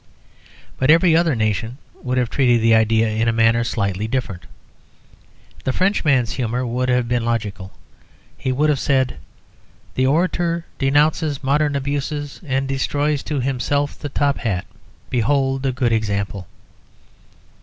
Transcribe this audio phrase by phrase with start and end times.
[0.79, 4.47] But every other nation would have treated the idea in a manner slightly different.
[5.63, 7.71] The Frenchman's humour would have been logical:
[8.35, 9.17] he would have said,
[9.93, 14.65] "The orator denounces modern abuses and destroys to himself the top hat:
[15.11, 16.47] behold a good example!"